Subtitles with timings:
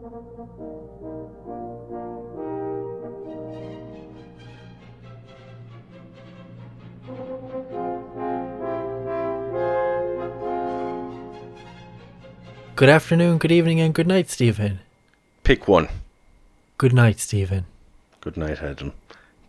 [0.00, 0.08] Good
[12.88, 14.80] afternoon, good evening, and good night, Stephen.
[15.44, 15.88] Pick one.
[16.78, 17.66] Good night, Stephen.
[18.22, 18.94] Good night, Adam.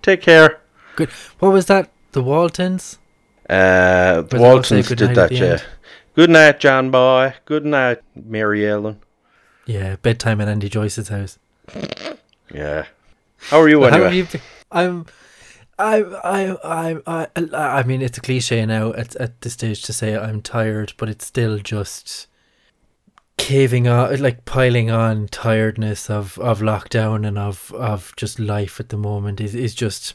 [0.01, 0.59] Take care.
[0.97, 1.11] Good.
[1.39, 1.89] What was that?
[2.11, 2.99] The Waltons?
[3.49, 5.43] Uh, the they all say Waltons did that, yeah.
[5.43, 5.63] end?
[6.13, 7.35] Good night, John boy.
[7.45, 8.99] Good night, Mary Ellen.
[9.65, 11.37] Yeah, bedtime at Andy Joyce's house.
[12.53, 12.85] Yeah.
[13.37, 14.17] How are you Well, how anyway?
[14.17, 14.41] have you been?
[14.71, 15.05] I'm.
[15.79, 19.93] I, I, I, I, I mean, it's a cliche now at, at this stage to
[19.93, 22.27] say I'm tired, but it's still just
[23.37, 28.89] caving on, like piling on tiredness of, of lockdown and of, of just life at
[28.89, 30.13] the moment is, is just,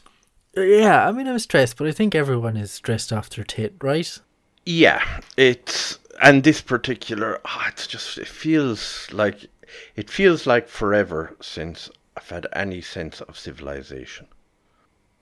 [0.55, 4.17] yeah, I mean, I'm stressed, but I think everyone is stressed after tit, right?
[4.65, 5.03] Yeah,
[5.35, 9.47] it's and this particular, ah, it's just it feels like
[9.95, 14.27] it feels like forever since I've had any sense of civilization.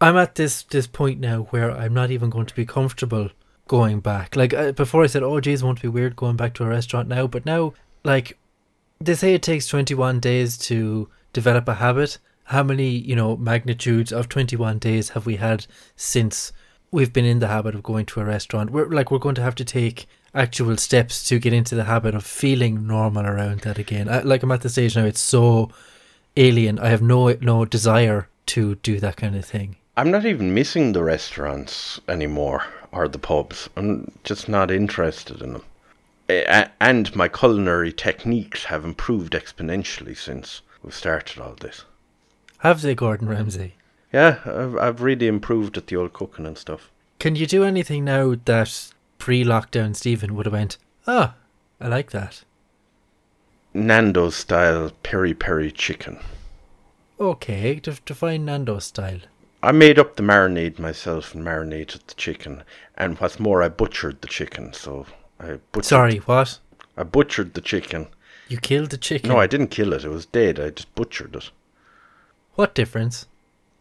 [0.01, 3.29] I'm at this this point now where I'm not even going to be comfortable
[3.67, 4.35] going back.
[4.35, 7.07] Like uh, before, I said, "Oh, geez, won't be weird going back to a restaurant
[7.07, 8.37] now?" But now, like
[8.99, 12.17] they say, it takes 21 days to develop a habit.
[12.45, 15.65] How many, you know, magnitudes of 21 days have we had
[15.95, 16.53] since
[16.91, 18.69] we've been in the habit of going to a restaurant?
[18.69, 22.13] We're like we're going to have to take actual steps to get into the habit
[22.13, 24.09] of feeling normal around that again.
[24.09, 25.71] I, like I'm at the stage now; it's so
[26.37, 26.77] alien.
[26.79, 29.77] I have no no desire to do that kind of thing.
[29.97, 33.69] I'm not even missing the restaurants anymore or the pubs.
[33.77, 35.63] I'm just not interested in them.
[36.81, 41.85] And my culinary techniques have improved exponentially since we've started all this.
[42.59, 43.75] Have they, Gordon Ramsay?
[44.11, 46.89] Yeah, I've, I've really improved at the old cooking and stuff.
[47.19, 50.77] Can you do anything now that pre-lockdown Stephen would have went?
[51.07, 51.35] Ah,
[51.79, 52.43] I like that.
[53.73, 56.19] Nando's style peri peri chicken.
[57.19, 59.19] Okay, to define Nando's style.
[59.63, 62.63] I made up the marinade myself and marinated the chicken.
[62.97, 64.73] And what's more, I butchered the chicken.
[64.73, 65.05] So
[65.39, 66.59] I butchered, Sorry, what?
[66.95, 68.07] I butchered the chicken.
[68.47, 69.29] You killed the chicken.
[69.29, 70.05] No, I didn't kill it.
[70.05, 70.59] It was dead.
[70.59, 71.49] I just butchered it.
[72.53, 73.27] What difference?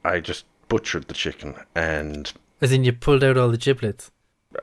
[0.05, 4.11] I just butchered the chicken and As in, you pulled out all the giblets.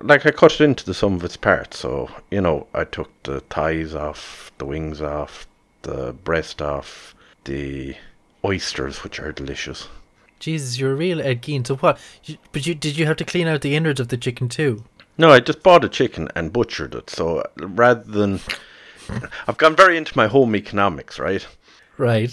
[0.01, 1.79] Like I cut it into the sum of its parts.
[1.79, 5.47] So you know, I took the thighs off, the wings off,
[5.81, 7.95] the breast off, the
[8.43, 9.87] oysters, which are delicious.
[10.39, 11.65] Jesus, you're a real Ed Gein.
[11.65, 11.99] So what?
[12.23, 14.83] You, but you did you have to clean out the innards of the chicken too?
[15.17, 17.09] No, I just bought a chicken and butchered it.
[17.09, 18.39] So rather than,
[19.47, 21.45] I've gone very into my home economics, right?
[21.97, 22.31] Right.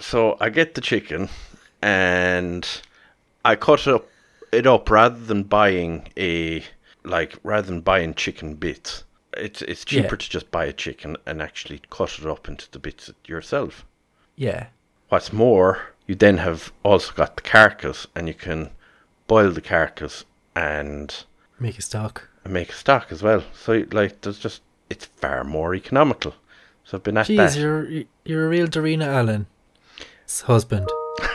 [0.00, 1.28] So I get the chicken
[1.80, 2.66] and
[3.44, 4.08] I cut it up,
[4.50, 6.64] it up rather than buying a
[7.04, 9.04] like rather than buying chicken bits.
[9.36, 10.02] It's it's Yeah.
[10.02, 13.84] cheaper to just buy a chicken and actually cut it up into the bits yourself.
[14.36, 14.66] Yeah.
[15.08, 18.70] What's more, you then have also got the carcass and you can
[19.26, 20.24] boil the carcass
[20.56, 21.24] and
[21.58, 22.28] Make a stock.
[22.48, 23.42] make a stock as well.
[23.54, 26.34] So like there's just it's far more economical.
[26.84, 30.88] So I've been at Jeez, you're you're a real Darina Allen's husband.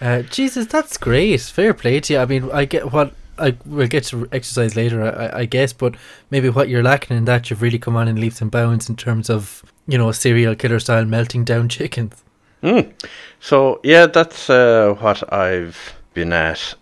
[0.00, 1.40] Uh, Jesus, that's great.
[1.40, 2.18] Fair play to you.
[2.18, 5.94] I mean, I get what I will get to exercise later, I, I guess, but
[6.30, 8.96] maybe what you're lacking in that, you've really come on in leaps and bounds in
[8.96, 12.22] terms of you know serial killer style melting down chickens.
[12.62, 12.92] Mm.
[13.40, 16.74] So yeah, that's uh, what I've been at.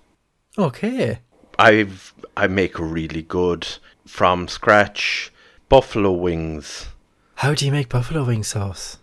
[0.56, 1.18] Okay.
[1.58, 3.66] I've I make really good
[4.06, 5.32] from scratch
[5.68, 6.86] buffalo wings.
[7.36, 8.98] How do you make buffalo wing sauce?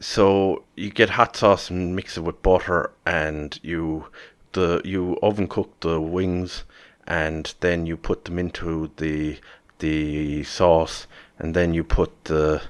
[0.00, 4.06] So you get hot sauce and mix it with butter, and you
[4.52, 6.64] the you oven cook the wings,
[7.06, 9.38] and then you put them into the
[9.78, 11.06] the sauce,
[11.38, 12.62] and then you put the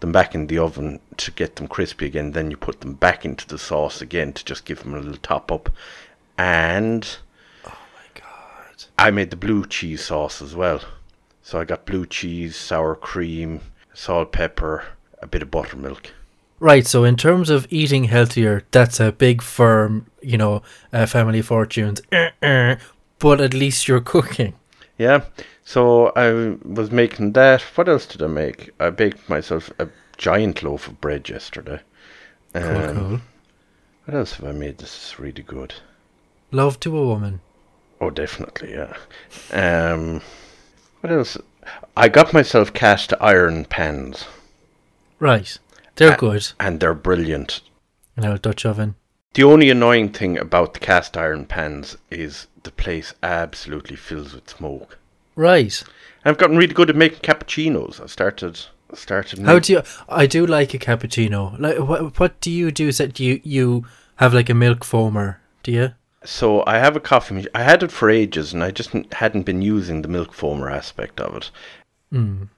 [0.00, 2.32] them back in the oven to get them crispy again.
[2.32, 5.16] Then you put them back into the sauce again to just give them a little
[5.16, 5.70] top up,
[6.36, 7.18] and
[7.64, 8.84] oh my God.
[8.98, 10.80] I made the blue cheese sauce as well.
[11.42, 13.60] So I got blue cheese, sour cream,
[13.92, 14.84] salt, pepper,
[15.20, 16.10] a bit of buttermilk.
[16.60, 16.86] Right.
[16.86, 20.62] So in terms of eating healthier, that's a big firm, you know,
[20.92, 22.00] uh, family fortunes.
[23.20, 24.54] But at least you're cooking.
[24.98, 25.22] Yeah.
[25.64, 27.62] So I was making that.
[27.74, 28.70] What else did I make?
[28.78, 31.80] I baked myself a giant loaf of bread yesterday.
[32.52, 33.20] Cool, Um, cool.
[34.04, 34.78] What else have I made?
[34.78, 35.74] This is really good.
[36.50, 37.40] Love to a woman.
[38.00, 38.94] Oh, definitely, yeah.
[39.52, 40.20] Um,
[41.00, 41.38] what else?
[41.96, 44.26] I got myself cast iron pans,
[45.18, 45.56] Right.
[45.96, 46.52] They're Uh, good.
[46.58, 47.60] and they're brilliant.
[48.16, 48.94] An old Dutch oven.
[49.34, 54.48] The only annoying thing about the cast iron pans is the place absolutely fills with
[54.48, 54.98] smoke.
[55.34, 55.82] Right.
[56.24, 58.00] I've gotten really good at making cappuccinos.
[58.00, 58.60] I started
[58.94, 59.40] started.
[59.40, 59.82] How do you?
[60.08, 61.58] I do like a cappuccino.
[61.58, 62.18] Like, what?
[62.20, 62.88] What do you do?
[62.88, 63.84] Is that you you
[64.16, 65.36] have like a milk foamer?
[65.64, 65.94] Do you?
[66.24, 67.50] So I have a coffee machine.
[67.54, 71.20] I had it for ages, and I just hadn't been using the milk foamer aspect
[71.20, 71.50] of it.
[72.12, 72.48] Mm.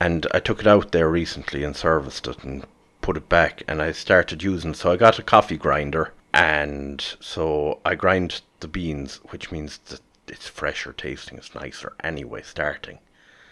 [0.00, 2.64] And I took it out there recently and serviced it and
[3.06, 4.74] put it back, and I started using.
[4.74, 10.00] So I got a coffee grinder, and so I grind the beans, which means that
[10.26, 12.42] it's fresher tasting, it's nicer anyway.
[12.42, 12.98] Starting,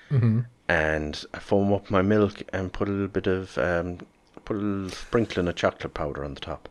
[0.09, 3.99] hmm and I foam up my milk and put a little bit of um,
[4.45, 6.69] put a little sprinkling of chocolate powder on the top.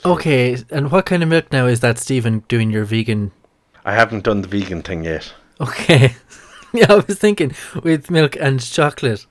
[0.00, 2.40] So Okay, and what kind of milk now is that, Stephen?
[2.48, 3.32] Doing your vegan?
[3.86, 5.32] I haven't done the vegan thing yet.
[5.58, 6.14] Okay.
[6.74, 9.24] yeah, I was thinking with milk and chocolate.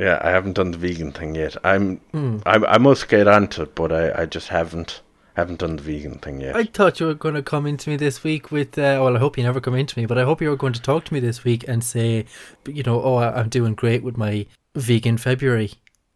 [0.00, 1.56] Yeah, I haven't done the vegan thing yet.
[1.62, 2.42] I'm Mm.
[2.46, 5.02] I, I must get onto it, but I, I just haven't
[5.36, 6.56] haven't done the vegan thing yet.
[6.56, 8.78] I thought you were going to come into me this week with.
[8.78, 10.72] Uh, well, I hope you never come into me, but I hope you were going
[10.72, 12.24] to talk to me this week and say,
[12.66, 15.72] you know, oh, I'm doing great with my vegan February.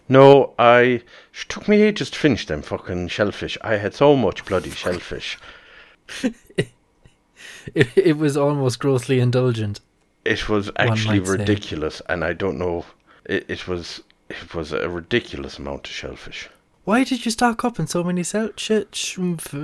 [0.08, 1.04] no, I it
[1.48, 3.58] took me ages to finish them fucking shellfish.
[3.60, 5.38] I had so much bloody shellfish.
[7.75, 9.81] It, it was almost grossly indulgent.
[10.25, 11.36] It was actually might say.
[11.38, 12.84] ridiculous, and I don't know.
[13.26, 16.48] It, it was it was a ridiculous amount of shellfish.
[16.84, 19.54] Why did you stock up on so many sel- shit, sh- f-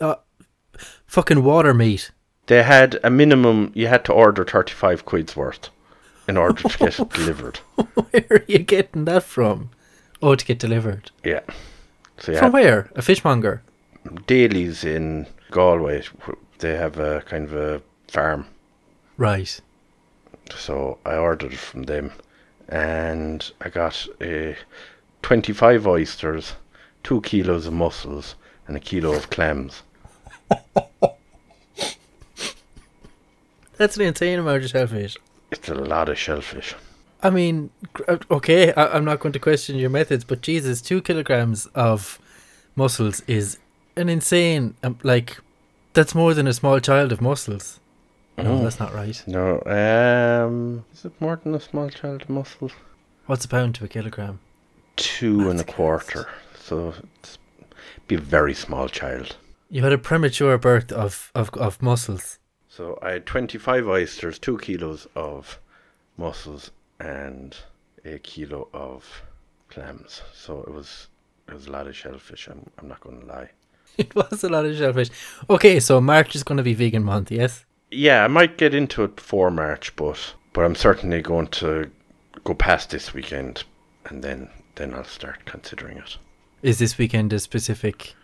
[0.00, 0.16] uh,
[1.06, 2.10] fucking water meat?
[2.46, 3.72] They had a minimum.
[3.74, 5.68] You had to order thirty five quid's worth
[6.28, 7.58] in order to get it delivered.
[8.10, 9.70] Where are you getting that from?
[10.22, 11.10] Oh, to get delivered.
[11.24, 11.40] Yeah.
[12.18, 12.90] So From where?
[12.94, 13.62] A fishmonger.
[14.26, 16.02] Dailies in Galway.
[16.58, 18.46] They have a kind of a farm.
[19.16, 19.60] Right.
[20.54, 22.12] So I ordered it from them,
[22.70, 24.56] and I got a
[25.22, 26.54] twenty-five oysters,
[27.02, 28.36] two kilos of mussels,
[28.66, 29.82] and a kilo of clams.
[33.76, 35.16] That's an insane amount of shellfish.
[35.50, 36.74] It's a lot of shellfish.
[37.22, 37.70] I mean,
[38.08, 42.18] uh, okay, I, I'm not going to question your methods, but Jesus, two kilograms of
[42.76, 43.58] mussels is
[43.96, 45.38] an insane, um, like,
[45.92, 47.80] that's more than a small child of mussels.
[48.44, 48.62] No, Mm.
[48.62, 49.22] that's not right.
[49.26, 52.72] No, um, is it more than a small child of mussels?
[53.26, 54.40] What's a pound to a kilogram?
[54.96, 56.28] Two and a That's quarter.
[56.58, 57.38] So it's
[58.06, 59.36] be a very small child.
[59.68, 62.38] You had a premature birth of, of, of mussels.
[62.68, 65.58] So I had twenty-five oysters, two kilos of
[66.16, 67.56] mussels, and
[68.04, 69.22] a kilo of
[69.68, 70.22] clams.
[70.34, 71.08] So it was
[71.48, 72.48] it was a lot of shellfish.
[72.48, 73.50] I'm I'm not going to lie.
[73.98, 75.10] It was a lot of shellfish.
[75.48, 77.64] Okay, so March is going to be vegan month, yes?
[77.90, 81.90] Yeah, I might get into it before March, but but I'm certainly going to
[82.44, 83.64] go past this weekend,
[84.06, 86.16] and then then I'll start considering it.
[86.62, 88.14] Is this weekend a specific?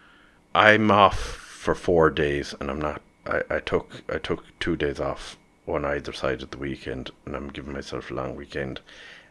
[0.54, 3.02] I'm off for four days, and I'm not.
[3.26, 5.36] I, I took I took two days off
[5.66, 8.80] on either side of the weekend, and I'm giving myself a long weekend.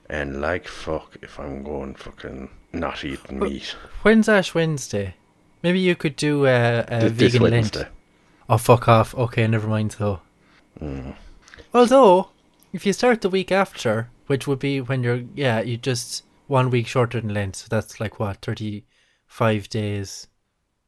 [0.10, 5.16] And like fuck, if I'm going fucking not eating meat When's Ash Wednesday?
[5.64, 7.80] Maybe you could do a, a this vegan Wednesday.
[7.80, 7.92] Lent.
[8.50, 9.16] Oh, fuck off.
[9.16, 10.22] Okay, never mind, so.
[10.80, 11.16] Mm.
[11.74, 12.30] Although,
[12.74, 16.70] if you start the week after, which would be when you're, yeah, you just one
[16.70, 20.28] week shorter than Lent, so that's like what, 35 days,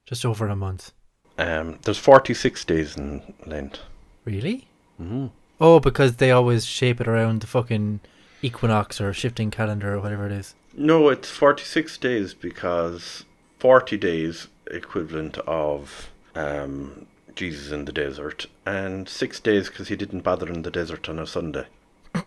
[0.06, 0.92] just over a month.
[1.38, 3.82] Um, there's 46 days in Lent.
[4.26, 4.68] Really?
[5.02, 5.32] Mm.
[5.60, 8.02] Oh, because they always shape it around the fucking
[8.42, 10.56] equinox or shifting calendar or whatever it is.
[10.76, 13.26] No, it's 46 days because
[13.60, 20.22] 40 days equivalent of um, Jesus in the desert, and six days because he didn't
[20.22, 21.66] bother in the desert on a Sunday.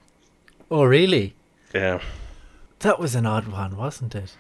[0.73, 1.35] Oh, really?
[1.75, 2.01] Yeah.
[2.79, 4.37] That was an odd one, wasn't it?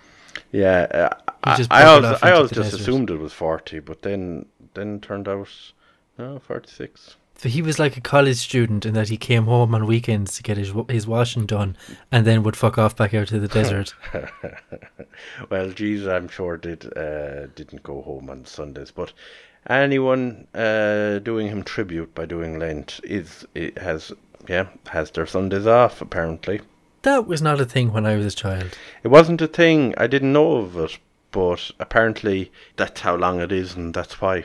[0.52, 2.80] Yeah, uh, I, I always, I always just desert.
[2.82, 5.48] assumed it was 40, but then then turned out,
[6.18, 7.16] no, 46.
[7.36, 10.42] So he was like a college student in that he came home on weekends to
[10.44, 11.76] get his his washing done,
[12.12, 13.94] and then would fuck off back out to the desert.
[15.50, 19.12] well, Jesus, I'm sure did uh, didn't go home on Sundays, but
[19.68, 24.12] anyone uh, doing him tribute by doing Lent is it has
[24.48, 26.60] yeah has their Sundays off apparently.
[27.02, 28.76] that was not a thing when I was a child.
[29.02, 29.94] It wasn't a thing.
[29.96, 30.98] I didn't know of it,
[31.30, 34.44] but apparently that's how long it is, and that's why.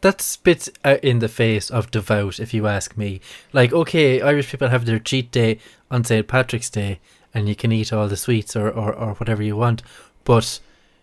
[0.00, 3.20] That spits uh, in the face of devout, if you ask me.
[3.52, 5.58] Like, okay, Irish people have their cheat day
[5.92, 6.26] on St.
[6.26, 6.98] Patrick's Day,
[7.32, 9.82] and you can eat all the sweets or, or, or whatever you want,
[10.24, 10.58] but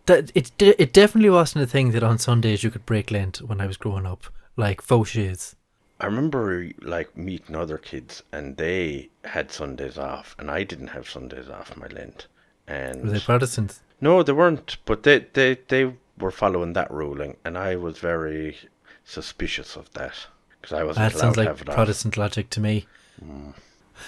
[0.10, 3.62] that it it definitely wasn't a thing that on Sundays you could break Lent when
[3.62, 4.26] I was growing up,
[4.58, 5.56] like faux shiz.
[6.02, 11.10] I remember like meeting other kids, and they had Sundays off, and I didn't have
[11.10, 12.28] Sundays off my Lent.
[12.68, 13.82] And Were they Protestants?
[14.02, 18.58] No, they weren't, but they, they, they were following that ruling, and I was very
[19.04, 20.16] suspicious of that
[20.62, 21.76] because I wasn't That sounds like it off.
[21.76, 22.88] Protestant logic to me.
[23.24, 23.54] Mm.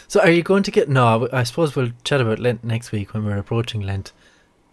[0.07, 0.89] So are you going to get?
[0.89, 4.13] No, I suppose we'll chat about Lent next week when we're approaching Lent.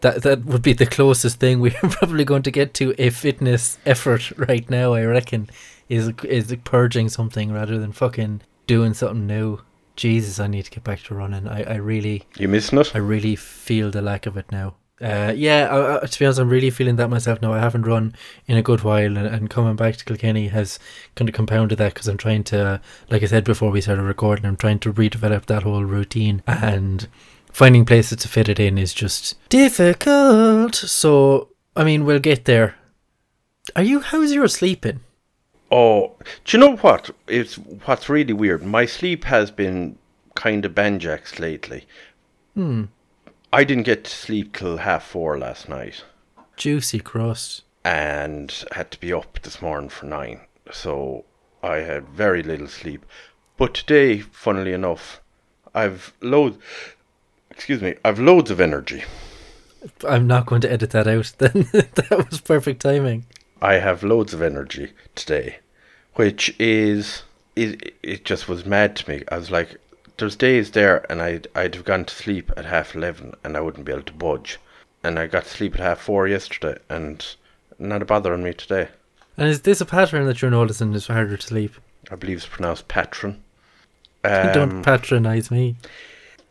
[0.00, 3.78] That that would be the closest thing we're probably going to get to a fitness
[3.84, 4.94] effort right now.
[4.94, 5.50] I reckon
[5.88, 9.60] is is purging something rather than fucking doing something new.
[9.96, 11.48] Jesus, I need to get back to running.
[11.48, 12.92] I, I really You missing it?
[12.94, 14.76] I really feel the lack of it now.
[15.00, 17.52] Uh, yeah, I, I, to be honest, I'm really feeling that myself now.
[17.52, 18.14] I haven't run
[18.46, 20.78] in a good while, and, and coming back to Kilkenny has
[21.14, 24.44] kind of compounded that because I'm trying to, like I said before we started recording,
[24.44, 27.06] I'm trying to redevelop that whole routine, and
[27.52, 30.74] finding places to fit it in is just difficult.
[30.74, 32.76] So, I mean, we'll get there.
[33.76, 34.00] Are you?
[34.00, 35.00] How's your sleeping?
[35.70, 37.10] Oh, do you know what?
[37.26, 38.64] It's what's really weird.
[38.64, 39.98] My sleep has been
[40.34, 41.86] kind of banjaxed lately.
[42.54, 42.84] Hmm.
[43.52, 46.04] I didn't get to sleep till half four last night,
[46.56, 47.62] Juicy crust.
[47.84, 50.40] and had to be up this morning for nine.
[50.70, 51.24] So
[51.62, 53.04] I had very little sleep.
[53.56, 55.20] But today, funnily enough,
[55.74, 56.58] I've loads.
[57.58, 57.96] Excuse me.
[58.04, 59.02] I've loads of energy.
[60.08, 61.32] I'm not going to edit that out.
[61.38, 63.26] Then that was perfect timing.
[63.60, 65.58] I have loads of energy today,
[66.14, 67.24] which is
[67.56, 67.94] it.
[68.00, 69.24] It just was mad to me.
[69.32, 69.76] I was like,
[70.18, 73.60] there's days there, and I'd I'd have gone to sleep at half eleven, and I
[73.60, 74.60] wouldn't be able to budge,
[75.02, 77.26] and I got to sleep at half four yesterday, and
[77.76, 78.88] not a bother on me today.
[79.36, 81.72] And is this a pattern that you're noticing is harder to sleep?
[82.08, 83.42] I believe it's pronounced patron.
[84.22, 85.74] Don't Um, patronize me.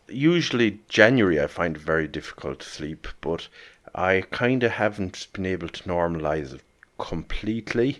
[0.09, 3.47] Usually January I find very difficult to sleep, but
[3.95, 6.61] I kind of haven't been able to normalize it
[6.99, 7.99] completely.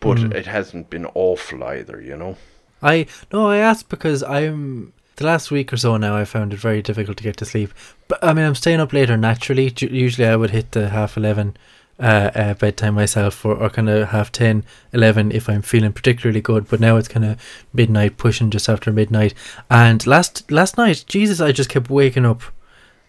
[0.00, 0.34] But Mm.
[0.34, 2.36] it hasn't been awful either, you know.
[2.82, 6.16] I no, I asked because I'm the last week or so now.
[6.16, 7.72] I found it very difficult to get to sleep.
[8.06, 9.72] But I mean, I'm staying up later naturally.
[9.80, 11.56] Usually, I would hit the half eleven
[12.00, 16.40] uh, uh, bedtime myself, or, or kind of half 10, 11 if I'm feeling particularly
[16.40, 16.68] good.
[16.68, 17.40] But now it's kind of
[17.72, 19.34] midnight, pushing just after midnight.
[19.70, 22.42] And last last night, Jesus, I just kept waking up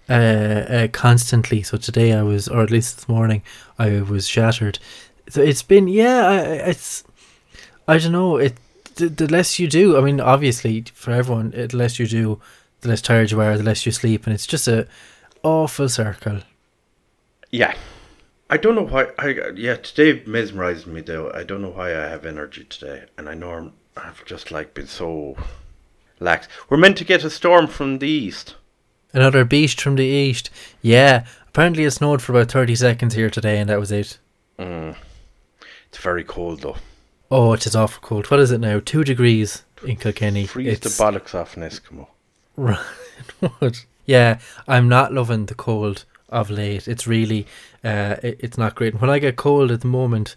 [0.09, 1.61] uh, uh, constantly.
[1.61, 3.43] So today I was, or at least this morning,
[3.77, 4.79] I was shattered.
[5.29, 6.37] So it's been, yeah, I,
[6.69, 7.03] it's,
[7.87, 8.57] I don't know, it
[8.99, 12.39] the, the less you do, I mean, obviously for everyone, the less you do,
[12.81, 14.87] the less tired you are, the less you sleep, and it's just a
[15.41, 16.41] awful circle.
[17.49, 17.73] Yeah.
[18.49, 19.07] I don't know why.
[19.19, 21.31] I yeah, today mesmerized me though.
[21.33, 24.73] I don't know why I have energy today, and I know I'm, I've just like
[24.73, 25.37] been so
[26.19, 26.47] lax.
[26.69, 28.55] We're meant to get a storm from the east.
[29.13, 30.49] Another beast from the east.
[30.81, 34.17] Yeah, apparently it snowed for about thirty seconds here today, and that was it.
[34.57, 34.95] Mm.
[35.89, 36.77] It's very cold though.
[37.31, 38.31] Oh, it is awful cold.
[38.31, 38.79] What is it now?
[38.83, 40.47] Two degrees in Kilkenny.
[40.47, 42.07] Freeze the It's- bollocks off an Eskimo.
[42.57, 42.79] Right.
[43.59, 43.85] What?
[44.05, 46.87] Yeah, I'm not loving the cold of late.
[46.87, 47.45] It's really,
[47.83, 48.99] uh, it, it's not great.
[49.01, 50.35] When I get cold at the moment,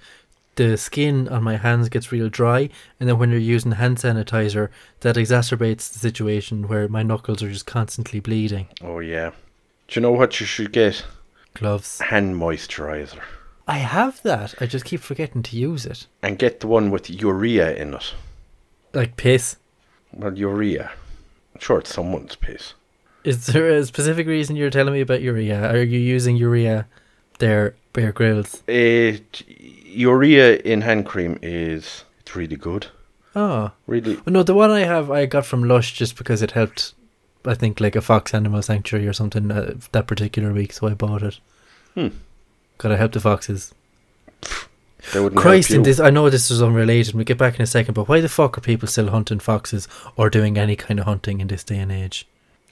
[0.56, 2.68] the skin on my hands gets real dry,
[3.00, 4.68] and then when you're using hand sanitizer,
[5.00, 8.68] that exacerbates the situation where my knuckles are just constantly bleeding.
[8.82, 9.30] Oh yeah.
[9.88, 11.04] Do you know what you should get?
[11.54, 12.00] Gloves.
[12.00, 13.20] Hand moisturizer.
[13.68, 14.54] I have that.
[14.60, 16.06] I just keep forgetting to use it.
[16.22, 18.14] And get the one with urea in it.
[18.92, 19.56] Like piss.
[20.12, 20.90] Well, urea.
[21.54, 22.74] I'm sure it's someone's piss.
[23.24, 25.70] Is there a specific reason you're telling me about urea?
[25.70, 26.88] Are you using urea
[27.42, 28.62] there, Bear Grylls?
[28.66, 29.42] It
[29.84, 32.86] urea in hand cream is it's really good.
[33.34, 33.72] Oh.
[33.86, 36.94] Really Well, no, the one I have I got from Lush just because it helped.
[37.44, 40.94] I think like a fox animal sanctuary or something uh, that particular week, so I
[40.94, 41.40] bought it.
[41.94, 42.08] Hmm.
[42.78, 43.74] Gotta help the foxes.
[45.34, 47.14] Christ, in this, I know this is unrelated.
[47.14, 49.88] We'll get back in a second, but why the fuck are people still hunting foxes
[50.16, 52.28] or doing any kind of hunting in this day and age?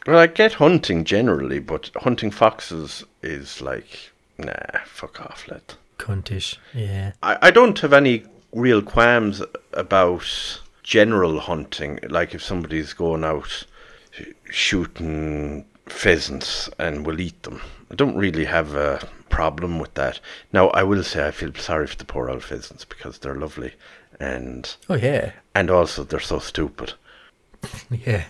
[0.07, 5.63] Well, I get hunting generally, but hunting foxes is like nah, fuck off, lad.
[5.99, 7.13] Cuntish, yeah.
[7.23, 9.43] I, I don't have any real qualms
[9.73, 12.01] about general hunting.
[12.09, 13.67] Like if somebody's going out
[14.51, 20.21] shooting pheasants and will eat them, I don't really have a problem with that.
[20.53, 23.75] Now, I will say I feel sorry for the poor old pheasants because they're lovely,
[24.19, 26.95] and Oh yeah, and also they're so stupid.
[27.91, 28.25] yeah.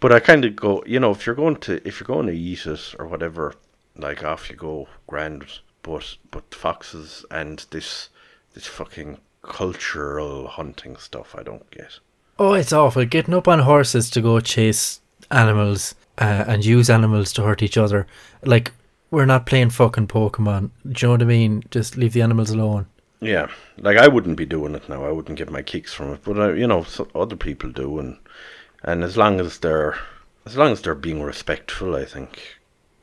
[0.00, 2.32] But I kind of go, you know, if you're going to if you're going to
[2.32, 3.54] eat it or whatever,
[3.96, 5.44] like off you go, grand.
[5.82, 8.08] But but foxes and this
[8.54, 11.98] this fucking cultural hunting stuff, I don't get.
[12.38, 13.04] Oh, it's awful.
[13.04, 17.76] Getting up on horses to go chase animals uh, and use animals to hurt each
[17.76, 18.06] other.
[18.44, 18.72] Like
[19.10, 20.70] we're not playing fucking Pokemon.
[20.84, 21.64] Do you know what I mean?
[21.70, 22.86] Just leave the animals alone.
[23.20, 25.04] Yeah, like I wouldn't be doing it now.
[25.04, 27.98] I wouldn't get my kicks from it, but uh, you know, so other people do,
[27.98, 28.18] and
[28.82, 29.96] and as long as they're
[30.44, 32.58] as long as they're being respectful, I think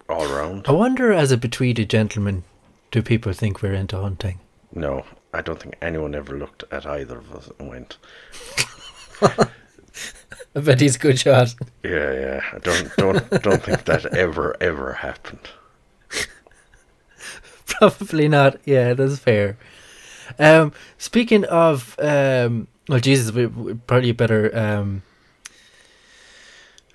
[0.09, 0.65] all around.
[0.67, 2.43] I wonder, as a betweeded gentleman,
[2.91, 4.39] do people think we're into hunting?
[4.73, 7.97] No, I don't think anyone ever looked at either of us and went,
[10.55, 11.53] I bet he's a good shot.
[11.83, 12.41] Yeah, yeah.
[12.53, 15.49] I don't don't don't think that ever ever happened.
[17.67, 18.59] Probably not.
[18.65, 19.57] Yeah, that's fair.
[20.37, 25.01] Um, speaking of, um, well, Jesus, we, we probably better um,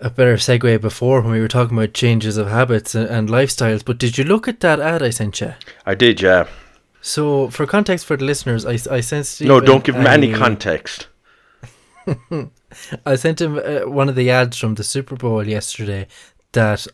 [0.01, 3.85] a better segue before when we were talking about changes of habits and, and lifestyles.
[3.85, 5.55] But did you look at that ad I sent you?
[5.87, 6.47] I did, yeah.
[7.01, 10.33] So, for context for the listeners, I, I sent Stephen no, don't give him any
[10.33, 11.09] context.
[13.07, 16.07] I sent him uh, one of the ads from the Super Bowl yesterday.
[16.53, 16.87] That,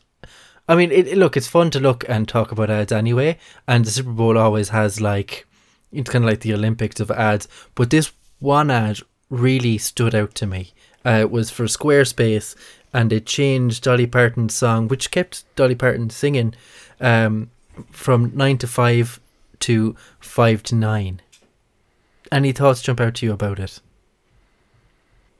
[0.68, 3.84] I mean, it, it- look, it's fun to look and talk about ads anyway, and
[3.84, 5.46] the Super Bowl always has like
[5.92, 7.48] it's kind of like the Olympics of ads.
[7.74, 10.72] But this one ad really stood out to me.
[11.04, 12.54] Uh, it was for Squarespace,
[12.92, 16.54] and it changed Dolly Parton's song, which kept Dolly Parton singing,
[17.00, 17.50] um,
[17.90, 19.20] from nine to five
[19.60, 21.20] to five to nine.
[22.32, 23.80] Any thoughts jump out to you about it?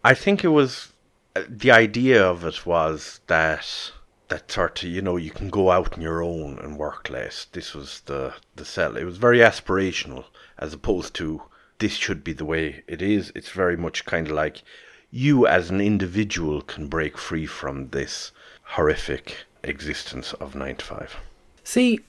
[0.03, 0.93] I think it was
[1.37, 3.93] uh, the idea of it was that
[4.29, 7.47] that sort of you know you can go out on your own and work less.
[7.53, 8.97] This was the the sell.
[8.97, 10.25] It was very aspirational
[10.59, 11.43] as opposed to
[11.79, 13.33] this should be the way it is.
[13.35, 14.63] It's very much kind of like
[15.11, 21.17] you as an individual can break free from this horrific existence of nine to five.
[21.65, 22.01] See,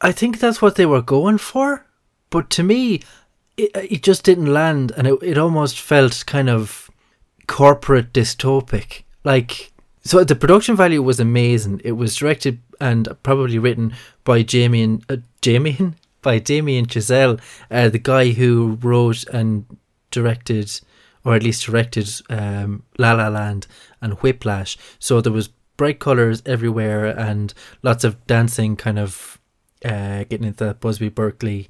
[0.00, 1.86] I think that's what they were going for,
[2.30, 3.02] but to me,
[3.56, 6.90] it, it just didn't land, and it, it almost felt kind of
[7.46, 9.02] corporate dystopic.
[9.22, 9.72] Like,
[10.02, 11.80] so the production value was amazing.
[11.84, 17.98] It was directed and probably written by Damien, uh, Damien, by Damien Chazelle, uh, the
[17.98, 19.64] guy who wrote and
[20.10, 20.80] directed,
[21.24, 23.66] or at least directed, um, La La Land
[24.00, 24.76] and Whiplash.
[24.98, 27.52] So there was bright colors everywhere and
[27.82, 29.38] lots of dancing, kind of
[29.84, 31.68] uh, getting into that Busby Berkeley,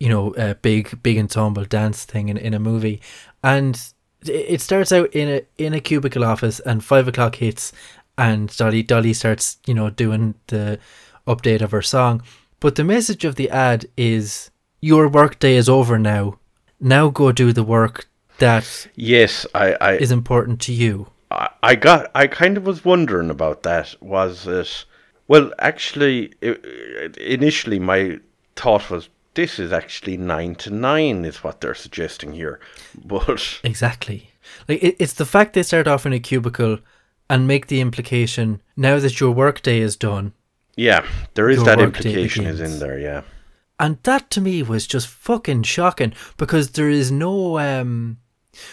[0.00, 3.00] you know, uh, big big ensemble dance thing in, in a movie,
[3.42, 3.80] and
[4.26, 7.72] it- starts out in a in a cubicle office, and five o'clock hits,
[8.18, 10.78] and Dolly Dolly starts you know doing the
[11.26, 12.22] update of her song,
[12.60, 16.38] but the message of the ad is your work day is over now.
[16.80, 21.08] Now go do the work that Yes, I I, is important to you.
[21.30, 22.10] I I got.
[22.14, 23.94] I kind of was wondering about that.
[24.00, 24.84] Was it?
[25.28, 28.18] Well, actually, i i- initially my
[28.56, 32.60] thought was this is actually nine to nine is what they're suggesting here,
[33.04, 34.30] but Exactly.
[34.68, 36.78] Like it, it's the fact they start off in a cubicle
[37.30, 40.32] and make the implication now that your workday is done.
[40.76, 42.98] yeah, there is that implication is in there.
[42.98, 43.22] Yeah,
[43.80, 48.18] And that to me was just fucking shocking because there is no um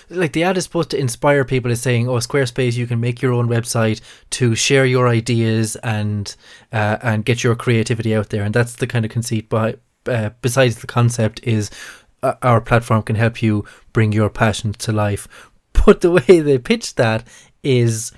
[0.09, 3.21] like the ad is supposed to inspire people as saying, "Oh, Squarespace, you can make
[3.21, 6.35] your own website to share your ideas and
[6.71, 9.49] uh, and get your creativity out there." And that's the kind of conceit.
[9.49, 11.69] By uh, besides the concept is
[12.23, 15.27] uh, our platform can help you bring your passion to life.
[15.85, 17.25] But the way they pitch that
[17.63, 18.11] is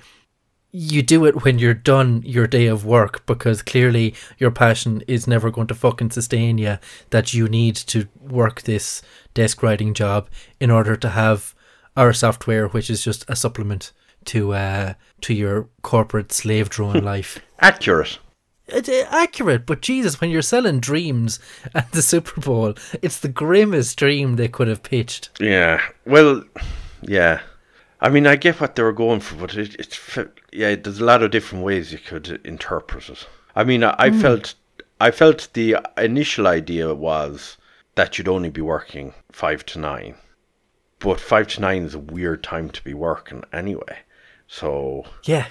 [0.76, 5.28] you do it when you're done your day of work because clearly your passion is
[5.28, 6.78] never going to fucking sustain you
[7.10, 9.00] that you need to work this
[9.34, 11.53] desk writing job in order to have
[11.96, 13.92] our software which is just a supplement
[14.24, 18.18] to uh to your corporate slave drone life accurate.
[18.68, 21.38] it's uh, accurate but jesus when you're selling dreams
[21.74, 25.80] at the super bowl it's the grimmest dream they could have pitched Yeah.
[26.06, 26.42] Well,
[27.02, 27.40] yeah.
[28.00, 29.98] I mean, I get what they were going for, but it, it's
[30.52, 30.74] yeah.
[30.74, 33.26] There's a lot of different ways you could interpret it.
[33.56, 34.54] I mean, I, I felt
[35.00, 37.56] I felt the initial idea was
[37.94, 40.16] that you'd only be working five to nine,
[41.04, 43.98] but five to nine is a weird time to be working anyway.
[44.48, 45.46] So Yeah.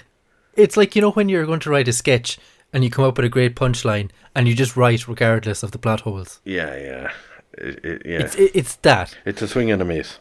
[0.55, 2.37] It's like, you know, when you're going to write a sketch
[2.73, 5.77] and you come up with a great punchline and you just write regardless of the
[5.77, 6.41] plot holes.
[6.43, 7.11] yeah, yeah,
[7.53, 8.19] it, it, yeah.
[8.19, 9.17] It's it, it's that.
[9.25, 10.19] it's a swing and a miss.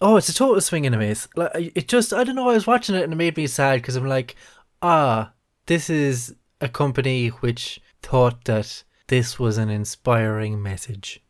[0.00, 1.28] Oh, it's a total swing and a miss.
[1.36, 3.80] Like it just I don't know, I was watching it and it made me sad
[3.80, 4.36] because I'm like,
[4.80, 5.32] ah,
[5.66, 11.21] this is a company which thought that this was an inspiring message.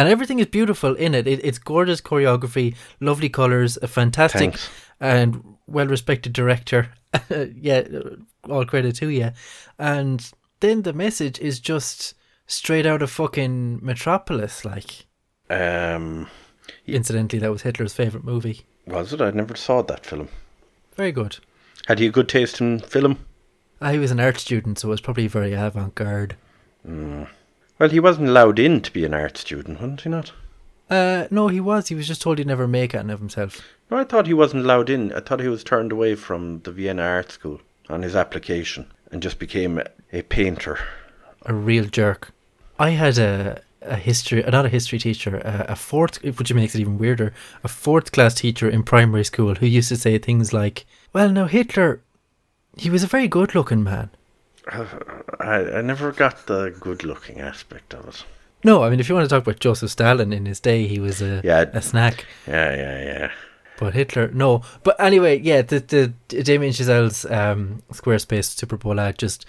[0.00, 1.26] And everything is beautiful in it.
[1.26, 4.70] it it's gorgeous choreography, lovely colors, a fantastic Thanks.
[4.98, 6.88] and well respected director.
[7.54, 8.16] yeah, uh,
[8.48, 9.32] all credit to you.
[9.78, 12.14] And then the message is just
[12.46, 14.64] straight out of fucking Metropolis.
[14.64, 15.04] Like,
[15.50, 16.28] Um,
[16.86, 18.62] incidentally, that was Hitler's favorite movie.
[18.86, 19.20] was it?
[19.20, 20.28] I never saw that film.
[20.96, 21.36] Very good.
[21.88, 23.18] Had he a good taste in film?
[23.82, 26.36] I was an art student, so it was probably very avant garde.
[26.88, 27.28] Mm.
[27.80, 30.32] Well, he wasn't allowed in to be an art student, wasn't he not?
[30.90, 31.88] Uh, no, he was.
[31.88, 33.62] He was just told he'd never make it of himself.
[33.90, 35.14] No, I thought he wasn't allowed in.
[35.14, 39.22] I thought he was turned away from the Vienna Art School on his application and
[39.22, 40.78] just became a, a painter.
[41.46, 42.32] A real jerk.
[42.78, 46.80] I had a a history, not a history teacher, a, a fourth, which makes it
[46.80, 47.32] even weirder,
[47.64, 51.46] a fourth class teacher in primary school who used to say things like, "Well, now
[51.46, 52.02] Hitler,
[52.76, 54.10] he was a very good looking man."
[55.40, 58.24] I, I never got the good looking aspect of it.
[58.62, 61.00] No, I mean, if you want to talk about Joseph Stalin in his day, he
[61.00, 61.64] was a Yeah.
[61.72, 62.26] a snack.
[62.46, 63.30] Yeah, yeah, yeah.
[63.78, 64.62] But Hitler, no.
[64.82, 65.80] But anyway, yeah, the
[66.28, 69.46] the Damien Chazelle's um, Squarespace Super Bowl ad just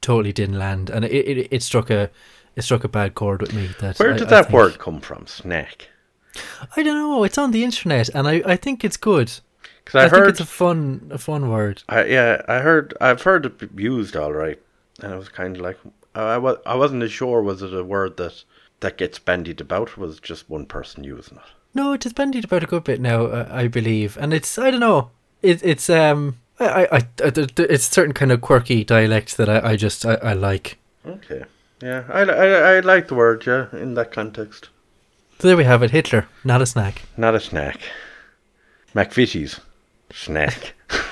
[0.00, 2.08] totally didn't land, and it, it it struck a
[2.54, 3.70] it struck a bad chord with me.
[3.80, 5.26] That Where did I that think- word come from?
[5.26, 5.88] Snack.
[6.76, 7.24] I don't know.
[7.24, 9.32] It's on the internet, and I, I think it's good.
[9.84, 11.82] Because I, I, think heard, it's a fun a fun word.
[11.88, 14.60] I, yeah, I heard, I've heard it used all right,
[15.02, 15.78] and I was kind of like,
[16.14, 18.44] I, I, wa- I wasn't as sure was it a word that
[18.80, 21.44] that gets bandied about, or was it just one person using it?
[21.74, 24.70] No, it is bandied about a good bit now, uh, I believe, and it's I
[24.70, 25.10] don't know.
[25.42, 29.36] It, it's um I, I, I, I th- th- it's certain kind of quirky dialect
[29.36, 30.78] that I, I just I, I like.
[31.06, 31.44] Okay.
[31.82, 34.68] Yeah, I, I, I like the word, yeah, in that context.
[35.40, 35.90] So there we have it.
[35.90, 37.02] Hitler, not a snack.
[37.16, 37.80] Not a snack.
[38.94, 39.58] McVitie's.
[40.12, 40.74] Snack.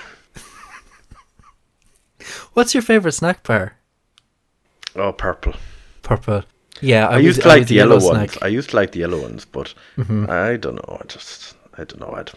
[2.55, 3.77] What's your favorite snack bar?
[4.97, 5.55] oh, purple.
[6.03, 6.43] Purple.
[6.81, 8.37] Yeah, I, was- used to like the a yellow, ones.
[8.43, 10.29] I used to like the yellow ones, but Mhm.
[10.29, 10.99] I don't know.
[11.01, 12.09] I just, I don't know.
[12.13, 12.35] I don't,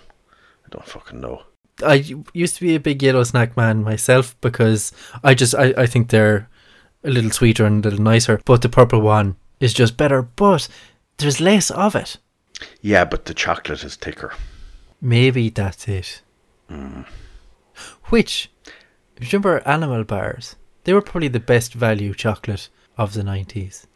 [0.66, 1.44] I don't fucking know.
[1.84, 4.92] I used to be a big yellow snack man myself because
[5.24, 6.48] I just I, I think they're
[7.04, 8.40] a little sweeter and a little nicer.
[8.46, 10.22] But the purple one is just better.
[10.22, 10.68] But
[11.18, 12.18] there's less of it.
[12.82, 14.34] Yeah, but the chocolate is thicker.
[15.02, 16.22] Maybe that's it.
[16.74, 17.06] Mm.
[18.06, 18.50] Which,
[19.18, 23.88] if you remember animal bars, they were probably the best value chocolate of the nineties.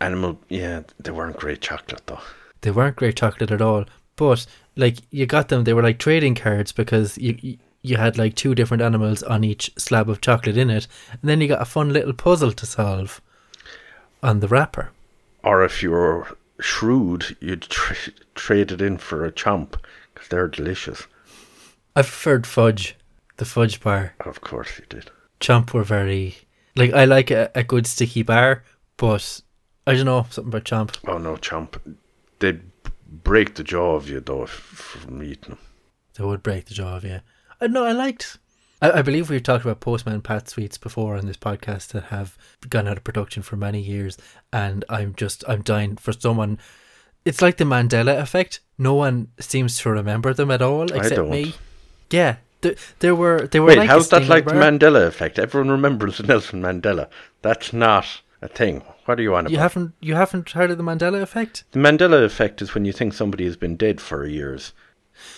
[0.00, 2.20] Animal, yeah, they weren't great chocolate though.
[2.62, 3.84] They weren't great chocolate at all,
[4.16, 8.18] but like you got them, they were like trading cards because you you, you had
[8.18, 11.62] like two different animals on each slab of chocolate in it, and then you got
[11.62, 13.20] a fun little puzzle to solve
[14.22, 14.90] on the wrapper.
[15.42, 19.74] Or if you were shrewd, you'd tra- trade it in for a chomp
[20.14, 21.06] because they're delicious.
[21.96, 22.96] I preferred fudge,
[23.36, 24.14] the fudge bar.
[24.24, 25.10] Of course you did.
[25.40, 26.36] Chomp were very
[26.76, 28.64] like I like a, a good sticky bar,
[28.96, 29.40] but
[29.86, 30.96] I don't know something about chomp.
[31.06, 31.78] Oh no, chomp.
[32.40, 32.62] They'd
[33.08, 35.58] break the jaw of you though if, from eating them.
[36.14, 37.20] They would break the jaw of you.
[37.60, 38.38] I know I liked.
[38.82, 42.36] I, I believe we've talked about Postman Pat sweets before on this podcast that have
[42.68, 44.18] gone out of production for many years,
[44.52, 46.58] and I'm just I'm dying for someone.
[47.24, 48.60] It's like the Mandela effect.
[48.78, 51.54] No one seems to remember them at all except me.
[52.14, 53.68] Yeah, th- there were they were.
[53.68, 54.52] Wait, like how's that like the.
[54.64, 55.38] Mandela effect?
[55.38, 57.08] Everyone remembers Nelson Mandela.
[57.42, 58.06] That's not
[58.42, 58.82] a thing.
[59.06, 59.52] What are you on about?
[59.52, 61.64] You haven't you haven't heard of the Mandela effect?
[61.72, 64.72] The Mandela effect is when you think somebody has been dead for years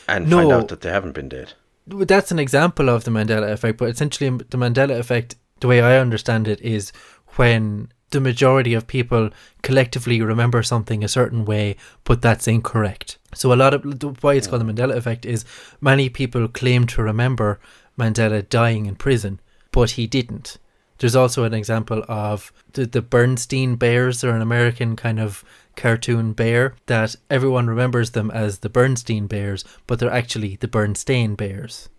[0.09, 0.39] and No.
[0.39, 1.55] find out that they haven't been dead.
[1.87, 5.99] That's an example of the Mandela effect, but essentially the Mandela effect, the way I
[5.99, 6.93] understand it, is
[7.37, 9.31] when the majority of people
[9.63, 13.19] collectively remember something a certain way, but that's incorrect.
[13.35, 15.45] So a lot of why it's called the Mandela effect is
[15.81, 17.61] many people claim to remember
[17.99, 19.41] Mandela dying in prison,
[19.73, 20.59] but he didn't.
[20.99, 24.21] There's also an example of the, the Bernstein Bears.
[24.21, 25.45] They're an American kind of
[25.77, 31.37] cartoon bear that everyone remembers them as the Bernstein Bears, but they're actually the Berenstain
[31.37, 31.91] Bears.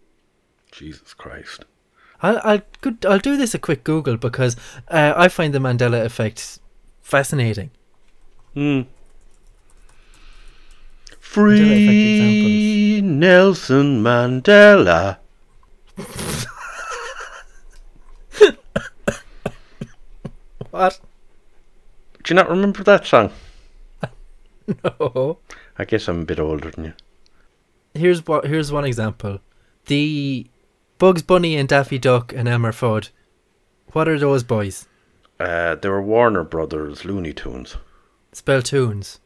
[0.71, 1.65] Jesus Christ.
[2.21, 4.55] I'll I'll, good, I'll do this a quick Google because
[4.89, 6.59] uh, I find the Mandela effect
[7.01, 7.71] fascinating.
[8.53, 8.81] Hmm.
[11.19, 15.17] effect Free Nelson Mandela.
[20.77, 20.99] What?
[22.23, 23.31] Do you not remember that song?
[24.83, 25.39] No.
[25.79, 26.93] I guess I'm a bit older than you.
[27.93, 28.45] Here's what.
[28.45, 29.39] Here's one example.
[29.85, 30.45] The
[30.97, 33.09] Bugs Bunny and Daffy Duck and Elmer Fudd.
[33.91, 34.87] What are those boys?
[35.39, 37.77] Uh, they were Warner Brothers Looney Tunes.
[38.31, 39.19] Spell tunes.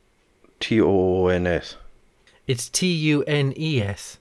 [0.60, 1.78] T O O N S.
[2.46, 4.20] It's T U N E S,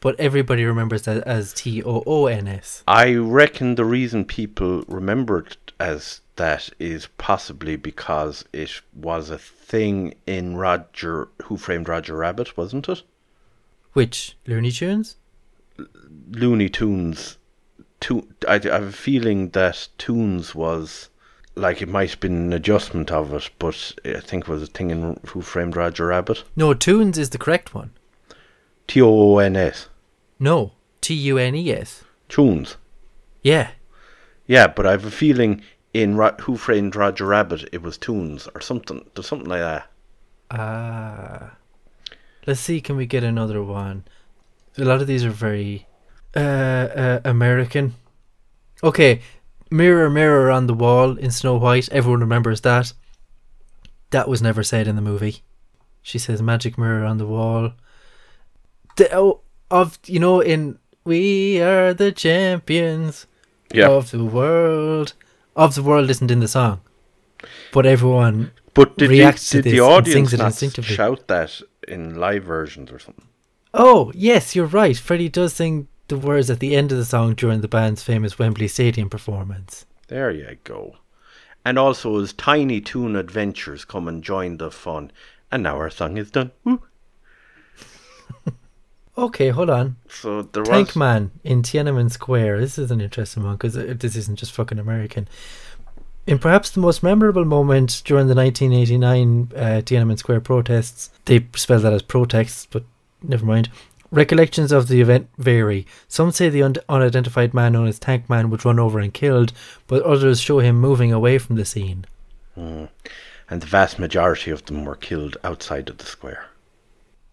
[0.00, 2.84] but everybody remembers that as T O O N S.
[2.86, 9.38] I reckon the reason people remember it as that is possibly because it was a
[9.38, 13.02] thing in Roger Who Framed Roger Rabbit, wasn't it?
[13.94, 15.16] Which Looney Tunes?
[16.30, 17.36] Looney Tunes.
[18.00, 21.10] To, I, I have a feeling that Tunes was
[21.54, 24.66] like it might have been an adjustment of it, but I think it was a
[24.66, 26.44] thing in Who Framed Roger Rabbit.
[26.56, 27.90] No, tunes is the correct one.
[28.86, 29.88] T O O N S.
[30.38, 32.04] No, T U N E S.
[32.28, 32.76] Tunes.
[33.42, 33.70] Yeah.
[34.46, 35.62] Yeah, but I have a feeling
[35.92, 39.08] in Ro- Who Framed Roger Rabbit it was Tunes or something.
[39.14, 39.86] There's something like that.
[40.50, 41.56] Ah.
[42.46, 44.04] Let's see, can we get another one?
[44.78, 45.86] A lot of these are very
[46.36, 47.94] uh, uh American.
[48.82, 49.20] Okay,
[49.70, 52.92] Mirror Mirror on the Wall in Snow White, everyone remembers that.
[54.10, 55.42] That was never said in the movie.
[56.02, 57.72] She says magic mirror on the wall.
[58.96, 63.26] The, oh, of you know in We Are the Champions
[63.72, 63.88] Yeah.
[63.90, 65.12] of the World.
[65.54, 66.80] Of the World isn't in the song.
[67.72, 70.94] But everyone But did, the, reacts to did the this and audience sings it instinctively.
[70.94, 73.26] shout that in live versions or something?
[73.72, 74.96] Oh, yes, you're right.
[74.96, 78.38] Freddie does sing the words at the end of the song during the band's famous
[78.38, 79.86] Wembley Stadium performance.
[80.08, 80.96] There you go.
[81.64, 85.12] And also his Tiny Toon Adventures come and join the fun.
[85.52, 86.50] And now our song is done.
[86.64, 86.82] Woo.
[89.18, 89.96] Okay, hold on.
[90.08, 92.60] So there Tank was Man in Tiananmen Square.
[92.60, 95.28] This is an interesting one because this isn't just fucking American.
[96.26, 101.80] In perhaps the most memorable moment during the 1989 uh, Tiananmen Square protests, they spell
[101.80, 102.84] that as protests, but
[103.22, 103.68] never mind.
[104.12, 105.86] Recollections of the event vary.
[106.08, 109.52] Some say the un- unidentified man known as Tank Man was run over and killed,
[109.86, 112.04] but others show him moving away from the scene.
[112.56, 112.86] Hmm.
[113.48, 116.46] and the vast majority of them were killed outside of the square.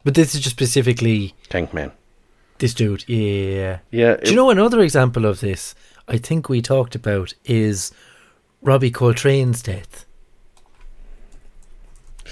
[0.03, 1.91] But this is just specifically Tank Man.
[2.59, 3.03] this dude.
[3.09, 3.79] Yeah.
[3.91, 5.73] Yeah, Do you know another example of this?
[6.07, 7.91] I think we talked about is
[8.61, 10.05] Robbie Coltrane's death.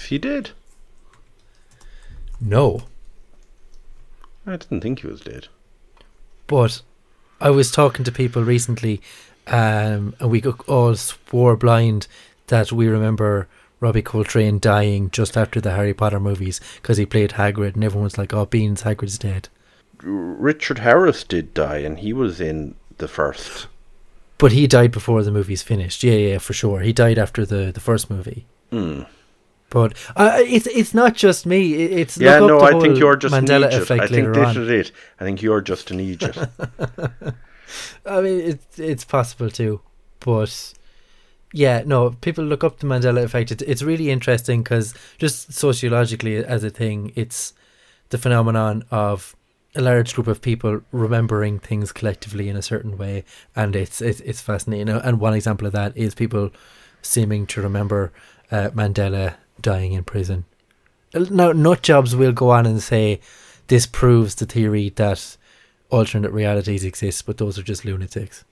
[0.08, 0.50] he did.
[2.40, 2.82] No,
[4.46, 5.48] I didn't think he was dead.
[6.46, 6.82] but
[7.40, 9.00] I was talking to people recently,
[9.46, 12.06] um, and we all swore blind
[12.46, 13.48] that we remember
[13.80, 18.04] Robbie Coltrane dying just after the Harry Potter movies because he played Hagrid, and everyone
[18.04, 19.48] was like, "Oh, Beans, Hagrid's dead."
[20.02, 23.66] Richard Harris did die, and he was in the first.
[24.38, 26.04] But he died before the movies finished.
[26.04, 26.80] Yeah, yeah, for sure.
[26.80, 28.46] He died after the the first movie.
[28.70, 29.02] Hmm.
[29.70, 31.74] But uh, it's it's not just me.
[31.74, 34.62] It's Yeah, no, I think you're just Mandela an effect I think this on.
[34.62, 34.92] is it.
[35.18, 36.38] I think you're just an Egypt.
[38.06, 39.80] I mean, it's it's possible too,
[40.20, 40.74] but
[41.52, 42.10] yeah, no.
[42.10, 43.50] People look up the Mandela effect.
[43.50, 47.52] It's it's really interesting because just sociologically as a thing, it's
[48.10, 49.34] the phenomenon of
[49.74, 53.24] a large group of people remembering things collectively in a certain way,
[53.56, 54.88] and it's it's it's fascinating.
[54.88, 56.50] And one example of that is people
[57.02, 58.12] seeming to remember
[58.50, 60.44] uh, Mandela dying in prison.
[61.14, 63.20] Now, nut jobs will go on and say
[63.68, 65.36] this proves the theory that
[65.90, 68.44] alternate realities exist, but those are just lunatics.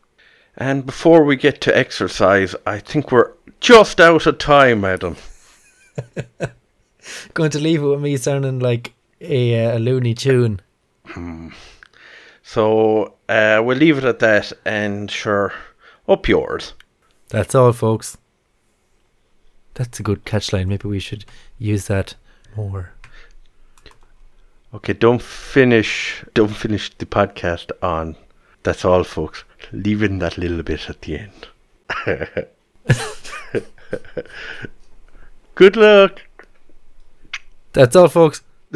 [0.57, 5.17] and before we get to exercise, I think we're just out of time, Adam.
[7.35, 10.61] Going to leave it with me sounding like a, uh, a loony tune.
[12.43, 15.53] So uh, we'll leave it at that, and sure,
[16.09, 16.75] up yours.
[17.29, 18.17] That's all, folks.
[19.75, 20.69] That's a good catchline.
[20.69, 21.25] Maybe we should
[21.59, 22.15] use that
[22.57, 22.93] more.
[24.73, 26.25] Okay, don't finish.
[26.35, 28.17] Don't finish the podcast on.
[28.63, 29.45] That's all, folks.
[29.73, 31.49] Leave in that little bit at the end.
[35.55, 36.23] Good luck.
[37.73, 38.43] That's all, folks.